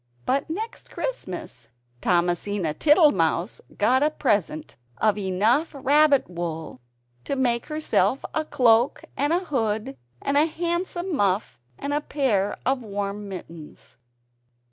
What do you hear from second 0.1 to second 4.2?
But next Christmas Thomasina Tittlemouse got a